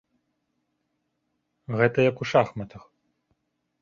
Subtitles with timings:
[1.81, 2.83] Гэта як у шахматах.